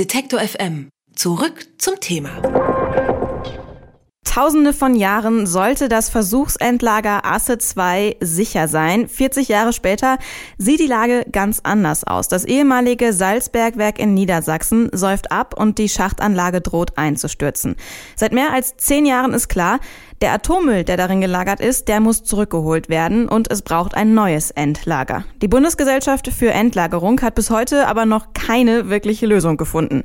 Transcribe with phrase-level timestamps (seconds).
[0.00, 0.88] Detektor FM.
[1.14, 2.40] Zurück zum Thema.
[4.24, 9.08] Tausende von Jahren sollte das Versuchsendlager Asse 2 sicher sein.
[9.08, 10.16] 40 Jahre später
[10.56, 12.28] sieht die Lage ganz anders aus.
[12.28, 17.76] Das ehemalige Salzbergwerk in Niedersachsen säuft ab und die Schachtanlage droht einzustürzen.
[18.16, 19.80] Seit mehr als zehn Jahren ist klar,
[20.20, 24.50] der Atommüll, der darin gelagert ist, der muss zurückgeholt werden und es braucht ein neues
[24.50, 25.24] Endlager.
[25.40, 30.04] Die Bundesgesellschaft für Endlagerung hat bis heute aber noch keine wirkliche Lösung gefunden.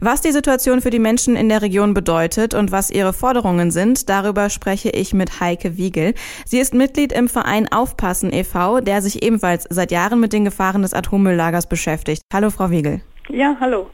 [0.00, 4.08] Was die Situation für die Menschen in der Region bedeutet und was ihre Forderungen sind,
[4.08, 6.14] darüber spreche ich mit Heike Wiegel.
[6.44, 10.82] Sie ist Mitglied im Verein Aufpassen e.V., der sich ebenfalls seit Jahren mit den Gefahren
[10.82, 12.22] des Atommülllagers beschäftigt.
[12.32, 13.00] Hallo, Frau Wiegel.
[13.28, 13.88] Ja, hallo.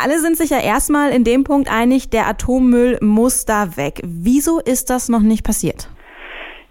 [0.00, 4.00] Alle sind sich ja erstmal in dem Punkt einig, der Atommüll muss da weg.
[4.04, 5.88] Wieso ist das noch nicht passiert?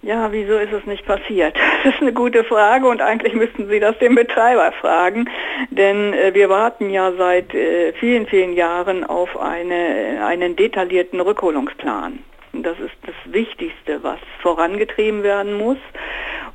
[0.02, 1.54] Ja, wieso ist es nicht passiert?
[1.84, 5.30] Das ist eine gute Frage und eigentlich müssten Sie das dem Betreiber fragen,
[5.70, 12.20] denn äh, wir warten ja seit äh, vielen, vielen Jahren auf eine, einen detaillierten Rückholungsplan.
[12.54, 15.78] Das ist das Wichtigste, was vorangetrieben werden muss.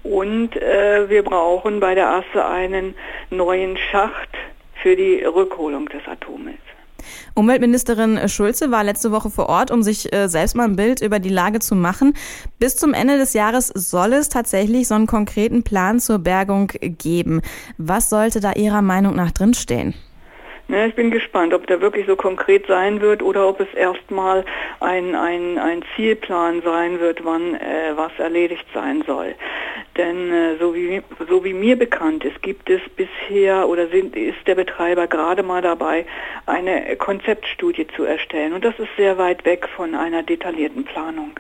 [0.03, 2.95] Und äh, wir brauchen bei der Asse einen
[3.31, 4.32] neuen Schacht
[4.83, 6.59] für die Rückholung des Atommülls.
[7.35, 11.19] Umweltministerin Schulze war letzte Woche vor Ort, um sich äh, selbst mal ein Bild über
[11.19, 12.15] die Lage zu machen.
[12.59, 17.43] Bis zum Ende des Jahres soll es tatsächlich so einen konkreten Plan zur Bergung geben.
[17.79, 19.95] Was sollte da Ihrer Meinung nach drinstehen?
[20.69, 24.45] Ja, ich bin gespannt, ob der wirklich so konkret sein wird oder ob es erstmal
[24.81, 29.35] ein, ein, ein Zielplan sein wird, wann äh, was erledigt sein soll.
[29.97, 34.47] Denn äh, so, wie, so wie mir bekannt ist, gibt es bisher oder sind, ist
[34.47, 36.07] der Betreiber gerade mal dabei,
[36.47, 38.55] eine Konzeptstudie zu erstellen.
[38.55, 41.33] Und das ist sehr weit weg von einer detaillierten Planung.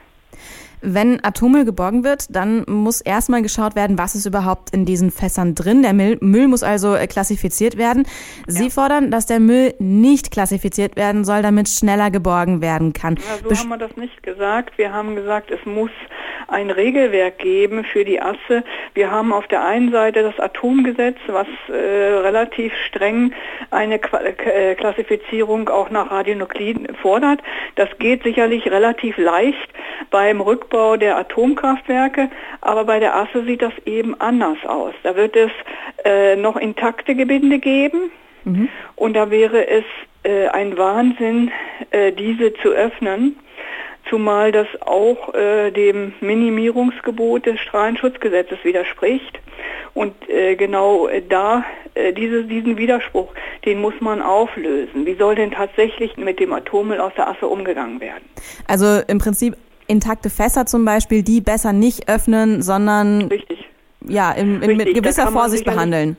[0.84, 5.54] Wenn Atommüll geborgen wird, dann muss erstmal geschaut werden, was ist überhaupt in diesen Fässern
[5.54, 5.82] drin.
[5.82, 8.04] Der Müll, Müll muss also äh, klassifiziert werden.
[8.48, 8.70] Sie ja.
[8.70, 13.14] fordern, dass der Müll nicht klassifiziert werden soll, damit schneller geborgen werden kann.
[13.14, 14.76] Ja, so Besch haben wir das nicht gesagt.
[14.76, 15.90] Wir haben gesagt, es muss
[16.52, 18.62] ein Regelwerk geben für die Asse.
[18.94, 23.32] Wir haben auf der einen Seite das Atomgesetz, was äh, relativ streng
[23.70, 27.40] eine Qu äh, Klassifizierung auch nach Radionukliden fordert.
[27.76, 29.68] Das geht sicherlich relativ leicht
[30.10, 32.30] beim Rückbau der Atomkraftwerke,
[32.60, 34.94] aber bei der Asse sieht das eben anders aus.
[35.02, 35.50] Da wird es
[36.04, 38.10] äh, noch intakte Gebinde geben
[38.44, 38.68] mhm.
[38.96, 39.84] und da wäre es
[40.24, 41.50] äh, ein Wahnsinn,
[41.90, 43.36] äh, diese zu öffnen
[44.12, 49.40] zumal das auch äh, dem Minimierungsgebot des Strahlenschutzgesetzes widerspricht.
[49.94, 51.64] Und äh, genau äh, da,
[51.94, 53.32] äh, diese, diesen Widerspruch,
[53.64, 55.06] den muss man auflösen.
[55.06, 58.24] Wie soll denn tatsächlich mit dem Atommüll aus der Asse umgegangen werden?
[58.66, 59.56] Also im Prinzip
[59.86, 63.66] intakte Fässer zum Beispiel, die besser nicht öffnen, sondern Richtig.
[64.06, 66.18] ja, in, in, mit gewisser Vorsicht behandeln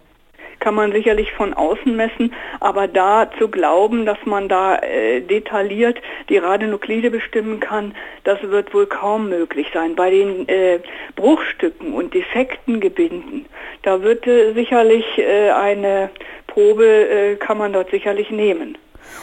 [0.63, 6.00] kann man sicherlich von außen messen, aber da zu glauben, dass man da äh, detailliert
[6.29, 7.94] die Radionuklide bestimmen kann,
[8.24, 9.96] das wird wohl kaum möglich sein.
[9.96, 10.79] Bei den äh,
[11.18, 13.46] Bruchstücken und defekten Gebinden,
[13.81, 16.09] da wird äh, sicherlich äh, eine
[16.47, 18.78] Probe, äh, kann man dort sicherlich nehmen.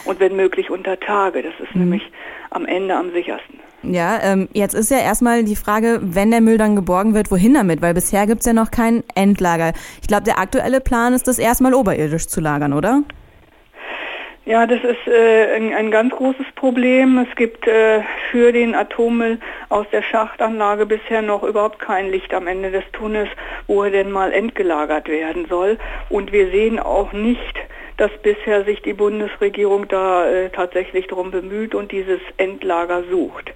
[0.05, 1.81] Und wenn möglich unter Tage, das ist mhm.
[1.81, 2.03] nämlich
[2.51, 3.59] am Ende am sichersten.
[3.83, 7.53] Ja, ähm, jetzt ist ja erstmal die Frage, wenn der Müll dann geborgen wird, wohin
[7.53, 7.81] damit?
[7.81, 9.73] Weil bisher gibt's ja noch kein Endlager.
[10.01, 13.03] Ich glaube, der aktuelle Plan ist, das erstmal oberirdisch zu lagern, oder?
[14.45, 17.19] Ja, das ist äh, ein, ein, ganz großes Problem.
[17.19, 19.39] Es gibt äh, für den Atommüll
[19.69, 23.29] aus der Schachtanlage bisher noch überhaupt kein Licht am Ende des Tunnels,
[23.67, 25.77] wo er denn mal entgelagert werden soll.
[26.09, 27.55] Und wir sehen auch nicht,
[27.97, 33.53] dass bisher sich die Bundesregierung da äh, tatsächlich darum bemüht und dieses Endlager sucht.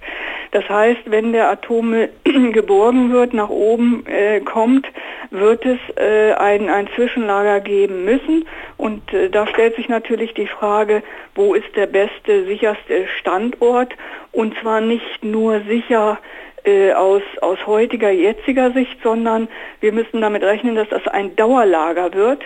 [0.52, 1.94] Das heißt, wenn der Atom
[2.52, 4.86] geborgen wird, nach oben äh, kommt,
[5.30, 8.46] wird es äh, ein, ein Zwischenlager geben müssen.
[8.76, 11.02] Und äh, da stellt sich natürlich die Frage,
[11.34, 13.94] wo ist der beste, sicherste Standort?
[14.32, 16.18] Und zwar nicht nur sicher
[16.64, 19.48] äh, aus, aus heutiger, jetziger Sicht, sondern
[19.80, 22.42] wir müssen damit rechnen, dass das ein Dauerlager wird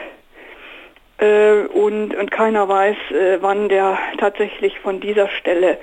[1.20, 5.78] äh, und, und keiner weiß, äh, wann der tatsächlich von dieser Stelle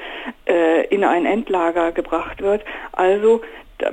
[0.45, 2.63] äh, in ein Endlager gebracht wird.
[2.91, 3.41] Also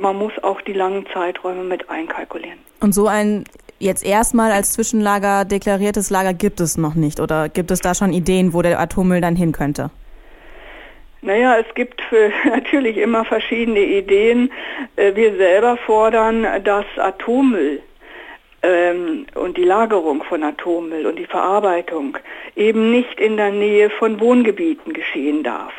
[0.00, 2.58] man muss auch die langen Zeiträume mit einkalkulieren.
[2.80, 3.44] Und so ein
[3.78, 8.12] jetzt erstmal als Zwischenlager deklariertes Lager gibt es noch nicht oder gibt es da schon
[8.12, 9.90] Ideen, wo der Atommüll dann hin könnte?
[11.20, 12.00] Naja, es gibt
[12.44, 14.50] natürlich immer verschiedene Ideen.
[14.96, 17.82] Äh, wir selber fordern, dass Atommüll
[18.64, 22.16] ähm, und die Lagerung von Atommüll und die Verarbeitung
[22.56, 25.72] eben nicht in der Nähe von Wohngebieten geschehen darf.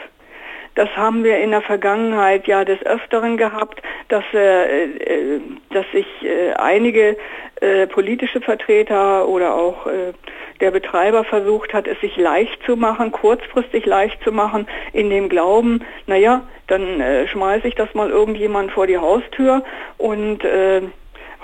[0.76, 5.40] Das haben wir in der Vergangenheit ja des Öfteren gehabt, dass, äh, äh
[5.72, 7.18] dass sich äh, einige
[7.62, 10.12] äh, politische Vertreter oder auch äh,
[10.60, 15.30] der Betreiber versucht hat, es sich leicht zu machen, kurzfristig leicht zu machen, in dem
[15.30, 19.64] Glauben, naja, dann äh, schmeiße ich das mal irgendjemand vor die Haustür
[19.98, 20.44] und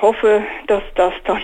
[0.02, 1.42] hoffe, dass das dann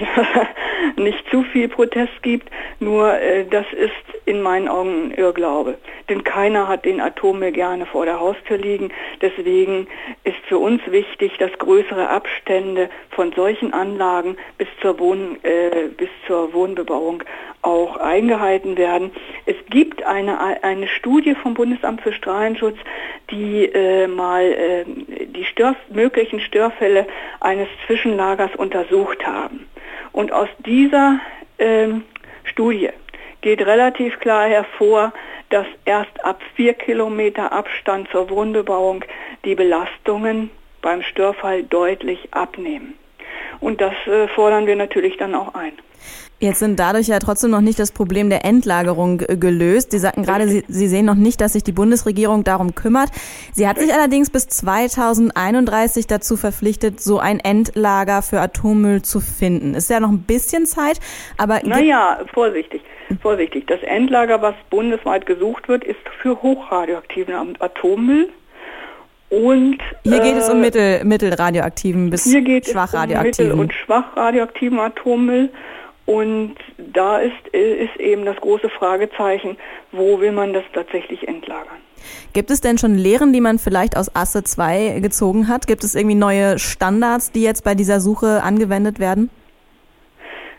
[0.97, 2.49] nicht zu viel Protest gibt.
[2.79, 3.91] Nur äh, das ist
[4.25, 5.77] in meinen Augen ein Irrglaube.
[6.09, 8.91] Denn keiner hat den Atommüll gerne vor der Haustür liegen.
[9.21, 9.87] Deswegen
[10.23, 16.09] ist für uns wichtig, dass größere Abstände von solchen Anlagen bis zur, Wohn, äh, bis
[16.25, 17.23] zur Wohnbebauung
[17.61, 19.11] auch eingehalten werden.
[19.45, 22.77] Es gibt eine, eine Studie vom Bundesamt für Strahlenschutz,
[23.31, 24.85] die äh, mal äh,
[25.37, 27.07] die Stör möglichen Störfälle
[27.39, 29.67] eines Zwischenlagers untersucht haben.
[30.11, 31.19] Und aus dieser
[31.57, 31.89] äh,
[32.43, 32.89] Studie
[33.41, 35.13] geht relativ klar hervor,
[35.49, 39.05] dass erst ab vier Kilometer Abstand zur Wohnbebauung
[39.45, 40.49] die Belastungen
[40.81, 42.95] beim Störfall deutlich abnehmen.
[43.59, 45.73] Und das äh, fordern wir natürlich dann auch ein.
[46.39, 49.89] Jetzt sind dadurch ja trotzdem noch nicht das Problem der Endlagerung äh, gelöst.
[49.89, 53.09] Sie sagten gerade, Sie, Sie sehen noch nicht, dass sich die Bundesregierung darum kümmert.
[53.53, 59.73] Sie hat sich allerdings bis 2031 dazu verpflichtet, so ein Endlager für Atommüll zu finden.
[59.73, 60.99] Ist ja noch ein bisschen Zeit,
[61.37, 61.61] aber...
[61.63, 62.81] Naja, vorsichtig,
[63.19, 63.65] vorsichtig.
[63.65, 68.29] Das Endlager, was bundesweit gesucht wird, ist für hochradioaktiven Atommüll.
[69.29, 73.51] Und, hier geht es um äh, mittel, mittelradioaktiven bis schwachradioaktiven.
[73.53, 75.49] Um mittel- und schwachradioaktiven Atommüll.
[76.07, 79.57] Und da ist, ist eben das große Fragezeichen,
[79.91, 81.77] wo will man das tatsächlich entlagern?
[82.31, 85.67] Gibt es denn schon Lehren, die man vielleicht aus Asse 2 gezogen hat?
[85.67, 89.29] Gibt es irgendwie neue Standards, die jetzt bei dieser Suche angewendet werden?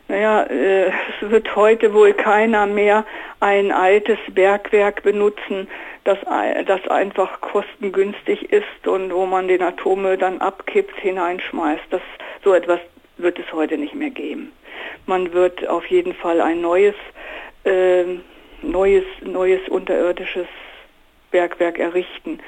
[0.09, 3.07] Naja, äh, es wird heute wohl keiner mehr
[3.41, 5.67] ein altes Bergwerk benutzen,
[6.05, 6.19] das,
[6.67, 11.85] das einfach kostengünstig ist und wo man den Atommüll dann abkippt, hineinschmeißt.
[11.91, 12.03] Das,
[12.45, 12.81] so etwas
[13.17, 14.53] wird es heute nicht mehr geben.
[15.07, 16.95] Man wird auf jeden Fall ein neues,
[17.65, 18.05] äh,
[18.63, 20.47] neues, neues unterirdisches
[21.31, 22.41] Bergwerk errichten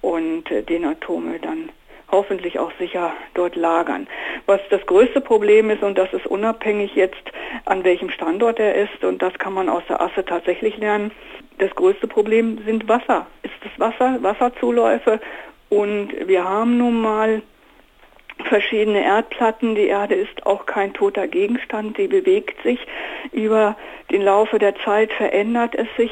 [0.00, 1.70] und äh, den Atommüll dann
[2.10, 4.06] hoffentlich auch sicher dort lagern.
[4.46, 7.22] Was das größte Problem ist, und das ist unabhängig jetzt,
[7.64, 11.10] an welchem Standort er ist, und das kann man aus der Asse tatsächlich lernen,
[11.58, 13.26] das größte Problem sind Wasser.
[13.42, 15.20] Ist das Wasser, Wasserzuläufe,
[15.68, 17.42] und wir haben nun mal
[18.44, 19.74] verschiedene Erdplatten.
[19.74, 22.78] Die Erde ist auch kein toter Gegenstand, die bewegt sich.
[23.32, 23.76] Über
[24.10, 26.10] den Laufe der Zeit verändert es sich.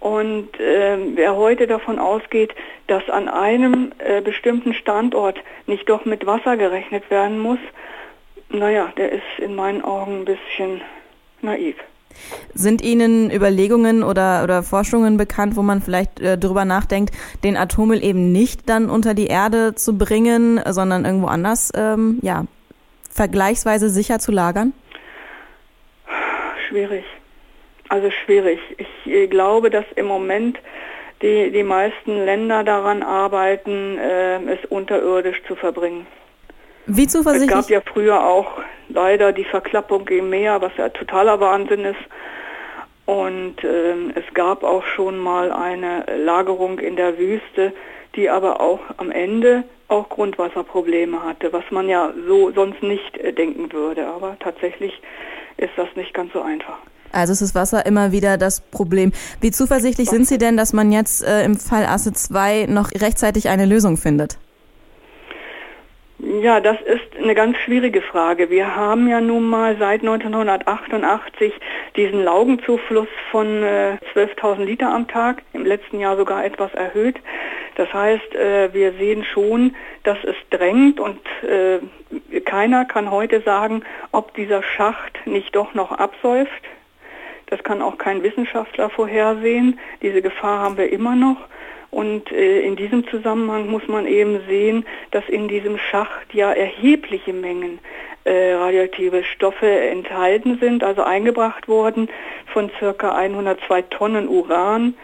[0.00, 2.54] Und äh, wer heute davon ausgeht,
[2.86, 7.58] dass an einem äh, bestimmten Standort nicht doch mit Wasser gerechnet werden muss,
[8.50, 10.80] naja, der ist in meinen Augen ein bisschen
[11.42, 11.76] naiv.
[12.54, 18.02] Sind Ihnen Überlegungen oder, oder Forschungen bekannt, wo man vielleicht äh, darüber nachdenkt, den Atommüll
[18.02, 22.44] eben nicht dann unter die Erde zu bringen, sondern irgendwo anders, ähm, ja,
[23.10, 24.72] vergleichsweise sicher zu lagern?
[26.68, 27.04] Schwierig.
[27.88, 28.60] Also schwierig.
[28.76, 30.58] Ich äh, glaube, dass im Moment
[31.22, 36.06] die, die meisten Länder daran arbeiten, äh, es unterirdisch zu verbringen.
[36.86, 37.50] Wie zuversichtlich?
[37.50, 42.00] Es gab ja früher auch leider die Verklappung im Meer, was ja totaler Wahnsinn ist.
[43.06, 47.72] Und ähm, es gab auch schon mal eine Lagerung in der Wüste,
[48.16, 53.32] die aber auch am Ende auch Grundwasserprobleme hatte, was man ja so sonst nicht äh,
[53.32, 54.06] denken würde.
[54.06, 54.92] Aber tatsächlich
[55.56, 56.76] ist das nicht ganz so einfach.
[57.10, 59.12] Also ist das Wasser immer wieder das Problem.
[59.40, 63.48] Wie zuversichtlich sind Sie denn, dass man jetzt äh, im Fall Asse 2 noch rechtzeitig
[63.48, 64.38] eine Lösung findet?
[66.40, 68.48] Ja, das ist eine ganz schwierige Frage.
[68.48, 71.52] Wir haben ja nun mal seit 1988
[71.96, 77.16] diesen Laugenzufluss von äh, 12.000 Liter am Tag, im letzten Jahr sogar etwas erhöht.
[77.74, 83.82] Das heißt, äh, wir sehen schon, dass es drängt und äh, keiner kann heute sagen,
[84.12, 86.62] ob dieser Schacht nicht doch noch absäuft.
[87.46, 89.80] Das kann auch kein Wissenschaftler vorhersehen.
[90.02, 91.48] Diese Gefahr haben wir immer noch.
[91.98, 97.32] Und äh, in diesem Zusammenhang muss man eben sehen, dass in diesem Schacht ja erhebliche
[97.32, 97.80] Mengen
[98.22, 102.08] äh, radioaktive Stoffe enthalten sind, also eingebracht worden.
[102.52, 104.94] Von circa 102 Tonnen Uran,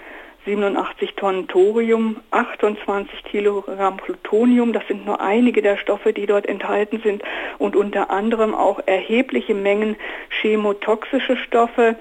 [0.45, 7.01] 87 Tonnen Thorium, 28 Kilogramm Plutonium, das sind nur einige der Stoffe, die dort enthalten
[7.03, 7.25] sind.
[7.59, 9.97] Und unter anderem auch erhebliche Mengen
[10.29, 11.97] chemotoxische Stoffe,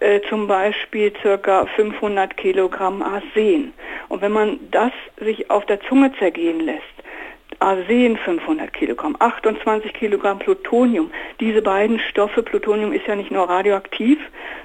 [0.00, 3.72] äh, zum Beispiel circa 500 Kilogramm Arsen.
[4.08, 6.84] Und wenn man das sich auf der Zunge zergehen lässt,
[7.60, 11.10] Arsen 500 Kilogramm, 28 Kilogramm Plutonium.
[11.40, 14.18] Diese beiden Stoffe, Plutonium ist ja nicht nur radioaktiv,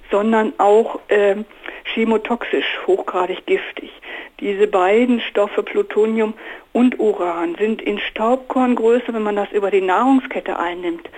[0.09, 1.35] sondern auch äh,
[1.83, 3.91] chemotoxisch, hochgradig giftig.
[4.39, 6.35] Diese beiden Stoffe, Plutonium
[6.71, 11.09] und Uran, sind in Staubkorngröße, wenn man das über die Nahrungskette einnimmt,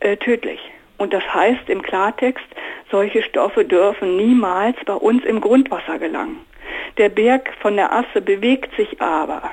[0.00, 0.60] äh, tödlich.
[1.02, 2.46] Und das heißt im Klartext,
[2.88, 6.38] solche Stoffe dürfen niemals bei uns im Grundwasser gelangen.
[6.96, 9.50] Der Berg von der Asse bewegt sich aber.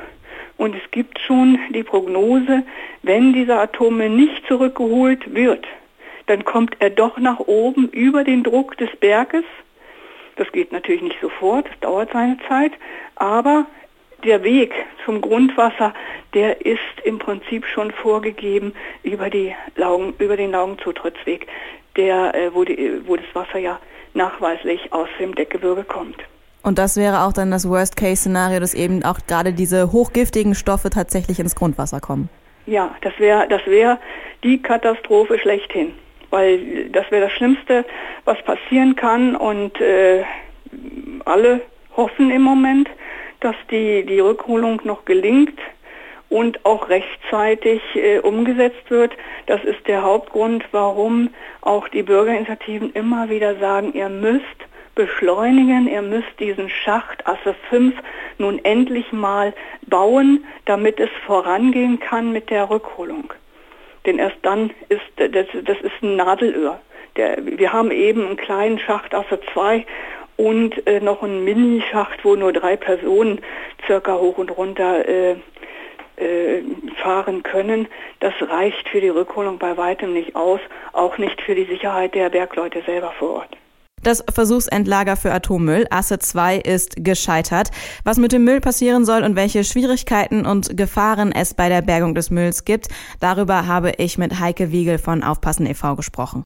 [0.58, 2.62] Und es gibt schon die Prognose,
[3.02, 5.66] wenn dieser Atome nicht zurückgeholt wird,
[6.28, 9.46] dann kommt er doch nach oben über den Druck des Berges.
[10.36, 12.74] Das geht natürlich nicht sofort, das dauert seine Zeit,
[13.16, 13.66] aber
[14.24, 14.74] der Weg
[15.06, 15.94] zum Grundwasser,
[16.34, 18.74] der ist im Prinzip schon vorgegeben
[19.04, 21.48] über, die Laugen, über den Laugenzutrittsweg,
[21.96, 23.80] der, äh, wo, die, wo das Wasser ja
[24.14, 26.18] nachweislich aus dem Deckgebirge kommt.
[26.62, 31.40] Und das wäre auch dann das Worst-Case-Szenario, dass eben auch gerade diese hochgiftigen Stoffe tatsächlich
[31.40, 32.30] ins Grundwasser kommen.
[32.66, 34.00] Ja, das wäre das wär
[34.44, 35.94] die Katastrophe schlechthin,
[36.30, 37.86] weil das wäre das Schlimmste,
[38.26, 40.24] was passieren kann und äh,
[41.26, 41.62] alle
[41.96, 42.90] hoffen im Moment,
[43.40, 45.60] dass die, die Rückholung noch gelingt
[46.30, 49.14] und auch rechtzeitig äh, umgesetzt wird.
[49.48, 51.30] Das ist der Hauptgrund, warum
[51.62, 54.44] auch die Bürgerinitiativen immer wieder sagen, ihr müsst
[54.96, 57.96] beschleunigen, ihr müsst diesen Schacht Asse 5
[58.38, 59.54] nun endlich mal
[59.88, 63.34] bauen, damit es vorangehen kann mit der Rückholung.
[64.06, 66.80] Denn erst dann ist das, das ist ein Nadelöhr.
[67.16, 69.86] Der, wir haben eben einen kleinen Schacht Asse 2
[70.40, 73.42] und äh, noch einen Minischacht, wo nur drei Personen
[73.86, 75.32] circa hoch und runter äh,
[76.16, 76.64] äh,
[77.04, 77.90] fahren können.
[78.22, 80.62] Das reicht für die Rückholung bei weitem nicht aus,
[80.94, 83.58] auch nicht für die Sicherheit der Bergleute selber vor Ort.
[84.02, 87.72] Das Versuchsendlager für Atommüll Asse 2 ist gescheitert.
[88.06, 92.16] Was mit dem Müll passieren soll und welche Schwierigkeiten und Gefahren es bei der Bergung
[92.16, 92.88] des Mülls gibt,
[93.20, 95.98] darüber habe ich mit Heike Wiegel von Aufpassen e.V.
[95.98, 96.46] gesprochen.